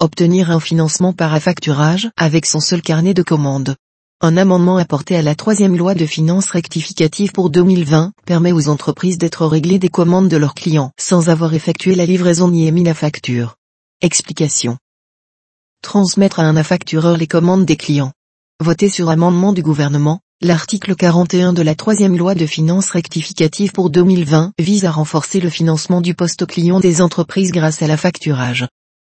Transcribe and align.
obtenir 0.00 0.52
un 0.52 0.60
financement 0.60 1.12
par 1.12 1.34
affacturage 1.34 2.08
avec 2.16 2.46
son 2.46 2.60
seul 2.60 2.82
carnet 2.82 3.14
de 3.14 3.24
commandes. 3.24 3.74
Un 4.20 4.36
amendement 4.36 4.76
apporté 4.76 5.16
à 5.16 5.22
la 5.22 5.34
troisième 5.34 5.76
loi 5.76 5.94
de 5.94 6.06
finances 6.06 6.50
rectificative 6.50 7.32
pour 7.32 7.50
2020 7.50 8.12
permet 8.24 8.52
aux 8.52 8.68
entreprises 8.68 9.18
d'être 9.18 9.44
réglées 9.46 9.80
des 9.80 9.88
commandes 9.88 10.28
de 10.28 10.36
leurs 10.36 10.54
clients 10.54 10.92
sans 10.98 11.30
avoir 11.30 11.52
effectué 11.54 11.96
la 11.96 12.06
livraison 12.06 12.48
ni 12.48 12.68
émis 12.68 12.84
la 12.84 12.94
facture. 12.94 13.56
Explication. 14.00 14.78
Transmettre 15.82 16.38
à 16.38 16.44
un 16.44 16.56
affactureur 16.56 17.16
les 17.16 17.26
commandes 17.26 17.64
des 17.64 17.76
clients. 17.76 18.12
Voté 18.60 18.88
sur 18.88 19.10
amendement 19.10 19.52
du 19.52 19.62
gouvernement, 19.62 20.20
l'article 20.40 20.94
41 20.94 21.52
de 21.52 21.62
la 21.62 21.74
troisième 21.74 22.16
loi 22.16 22.36
de 22.36 22.46
finances 22.46 22.90
rectificative 22.90 23.72
pour 23.72 23.90
2020 23.90 24.52
vise 24.60 24.84
à 24.84 24.92
renforcer 24.92 25.40
le 25.40 25.50
financement 25.50 26.00
du 26.00 26.14
poste 26.14 26.46
client 26.46 26.78
des 26.78 27.02
entreprises 27.02 27.50
grâce 27.50 27.82
à 27.82 27.88
la 27.88 27.96
facturage. 27.96 28.66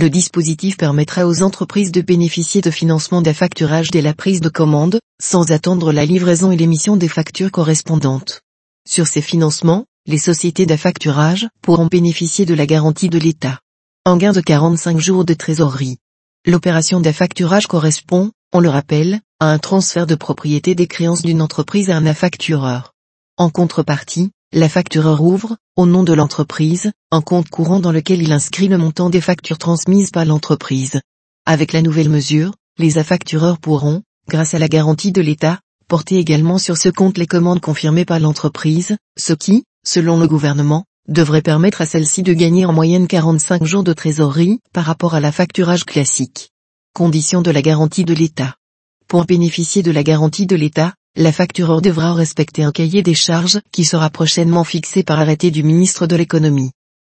Le 0.00 0.10
dispositif 0.10 0.76
permettra 0.76 1.26
aux 1.26 1.42
entreprises 1.42 1.90
de 1.90 2.02
bénéficier 2.02 2.60
de 2.60 2.70
financement 2.70 3.20
d'affacturage 3.20 3.90
dès 3.90 4.00
la 4.00 4.14
prise 4.14 4.40
de 4.40 4.48
commande, 4.48 5.00
sans 5.20 5.50
attendre 5.50 5.92
la 5.92 6.06
livraison 6.06 6.52
et 6.52 6.56
l'émission 6.56 6.96
des 6.96 7.08
factures 7.08 7.50
correspondantes. 7.50 8.42
Sur 8.88 9.08
ces 9.08 9.22
financements, 9.22 9.86
les 10.06 10.18
sociétés 10.18 10.66
d'affacturage 10.66 11.48
pourront 11.62 11.86
bénéficier 11.86 12.46
de 12.46 12.54
la 12.54 12.64
garantie 12.64 13.08
de 13.08 13.18
l'État. 13.18 13.58
En 14.04 14.16
gain 14.16 14.30
de 14.30 14.40
45 14.40 15.00
jours 15.00 15.24
de 15.24 15.34
trésorerie. 15.34 15.98
L'opération 16.46 17.00
d'affacturage 17.00 17.66
correspond, 17.66 18.30
on 18.52 18.60
le 18.60 18.68
rappelle, 18.68 19.20
à 19.40 19.50
un 19.50 19.58
transfert 19.58 20.06
de 20.06 20.14
propriété 20.14 20.76
des 20.76 20.86
créances 20.86 21.22
d'une 21.22 21.42
entreprise 21.42 21.90
à 21.90 21.96
un 21.96 22.06
affactureur. 22.06 22.94
En 23.36 23.50
contrepartie, 23.50 24.30
L'affactureur 24.54 25.22
ouvre, 25.22 25.58
au 25.76 25.84
nom 25.84 26.04
de 26.04 26.14
l'entreprise, 26.14 26.92
un 27.10 27.20
compte 27.20 27.50
courant 27.50 27.80
dans 27.80 27.92
lequel 27.92 28.22
il 28.22 28.32
inscrit 28.32 28.68
le 28.68 28.78
montant 28.78 29.10
des 29.10 29.20
factures 29.20 29.58
transmises 29.58 30.10
par 30.10 30.24
l'entreprise. 30.24 31.02
Avec 31.44 31.74
la 31.74 31.82
nouvelle 31.82 32.08
mesure, 32.08 32.54
les 32.78 32.96
affactureurs 32.96 33.58
pourront, 33.58 34.02
grâce 34.26 34.54
à 34.54 34.58
la 34.58 34.68
garantie 34.68 35.12
de 35.12 35.20
l'État, 35.20 35.60
porter 35.86 36.16
également 36.16 36.56
sur 36.56 36.78
ce 36.78 36.88
compte 36.88 37.18
les 37.18 37.26
commandes 37.26 37.60
confirmées 37.60 38.06
par 38.06 38.20
l'entreprise, 38.20 38.96
ce 39.18 39.34
qui, 39.34 39.64
selon 39.84 40.18
le 40.18 40.26
gouvernement, 40.26 40.86
devrait 41.08 41.42
permettre 41.42 41.82
à 41.82 41.86
celle-ci 41.86 42.22
de 42.22 42.32
gagner 42.32 42.64
en 42.64 42.72
moyenne 42.72 43.06
45 43.06 43.64
jours 43.64 43.84
de 43.84 43.92
trésorerie 43.92 44.60
par 44.72 44.86
rapport 44.86 45.14
à 45.14 45.20
la 45.20 45.30
facturage 45.30 45.84
classique. 45.84 46.52
Condition 46.94 47.42
de 47.42 47.50
la 47.50 47.60
garantie 47.60 48.04
de 48.04 48.14
l'État. 48.14 48.54
Pour 49.08 49.26
bénéficier 49.26 49.82
de 49.82 49.90
la 49.90 50.02
garantie 50.02 50.46
de 50.46 50.56
l'État, 50.56 50.94
la 51.18 51.32
factureur 51.32 51.82
devra 51.82 52.14
respecter 52.14 52.62
un 52.62 52.70
cahier 52.70 53.02
des 53.02 53.12
charges 53.12 53.60
qui 53.72 53.84
sera 53.84 54.08
prochainement 54.08 54.62
fixé 54.62 55.02
par 55.02 55.18
arrêté 55.18 55.50
du 55.50 55.64
ministre 55.64 56.06
de 56.06 56.14
l'économie. 56.14 56.70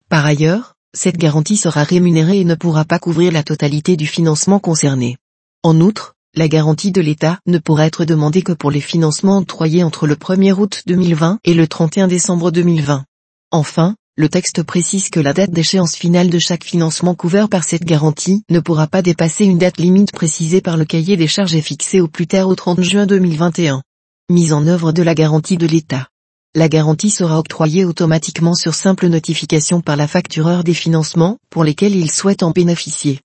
Par 0.10 0.26
ailleurs, 0.26 0.74
cette 0.92 1.18
garantie 1.18 1.56
sera 1.56 1.84
rémunérée 1.84 2.40
et 2.40 2.44
ne 2.44 2.56
pourra 2.56 2.84
pas 2.84 2.98
couvrir 2.98 3.32
la 3.32 3.44
totalité 3.44 3.98
du 3.98 4.08
financement 4.08 4.58
concerné. 4.58 5.18
En 5.62 5.80
outre, 5.80 6.16
la 6.34 6.48
garantie 6.48 6.92
de 6.92 7.00
l'État 7.00 7.38
ne 7.46 7.60
pourra 7.60 7.86
être 7.86 8.04
demandée 8.04 8.42
que 8.42 8.54
pour 8.54 8.72
les 8.72 8.82
financements 8.82 9.38
octroyés 9.38 9.84
entre 9.84 10.08
le 10.08 10.16
1er 10.16 10.54
août 10.54 10.82
2020 10.88 11.38
et 11.44 11.54
le 11.54 11.68
31 11.68 12.08
décembre 12.08 12.50
2020. 12.50 13.06
Enfin, 13.52 13.96
le 14.16 14.30
texte 14.30 14.64
précise 14.64 15.12
que 15.12 15.20
la 15.20 15.34
date 15.34 15.52
d'échéance 15.52 15.96
finale 15.96 16.32
de 16.32 16.40
chaque 16.40 16.64
financement 16.64 17.14
couvert 17.14 17.50
par 17.50 17.64
cette 17.64 17.86
garantie 17.86 18.44
ne 18.50 18.60
pourra 18.60 18.88
pas 18.88 19.04
dépasser 19.04 19.46
une 19.46 19.60
date 19.60 19.78
limite 19.78 20.12
précisée 20.12 20.62
par 20.62 20.76
le 20.76 20.86
cahier 20.86 21.18
des 21.18 21.28
charges 21.28 21.54
et 21.54 21.62
fixée 21.62 22.02
au 22.02 22.08
plus 22.08 22.26
tard 22.26 22.48
au 22.48 22.56
30 22.56 22.82
juin 22.82 23.06
2021. 23.06 23.84
Mise 24.32 24.54
en 24.54 24.66
œuvre 24.66 24.94
de 24.94 25.04
la 25.04 25.14
garantie 25.14 25.58
de 25.58 25.68
l'État. 25.68 26.08
La 26.56 26.70
garantie 26.70 27.10
sera 27.10 27.38
octroyée 27.38 27.84
automatiquement 27.84 28.54
sur 28.54 28.76
simple 28.76 29.08
notification 29.08 29.82
par 29.82 29.98
la 29.98 30.08
factureur 30.08 30.64
des 30.64 30.74
financements 30.74 31.38
pour 31.50 31.66
lesquels 31.66 31.98
il 31.98 32.10
souhaite 32.10 32.42
en 32.42 32.52
bénéficier. 32.52 33.20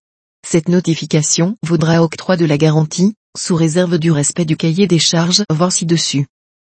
Cette 0.44 0.68
notification 0.68 1.54
vaudra 1.64 2.02
octroi 2.02 2.36
de 2.36 2.44
la 2.44 2.58
garantie, 2.58 3.14
sous 3.38 3.54
réserve 3.54 3.98
du 3.98 4.10
respect 4.10 4.46
du 4.46 4.56
cahier 4.56 4.88
des 4.88 4.98
charges 4.98 5.44
voir 5.48 5.70
ci-dessus. 5.70 6.26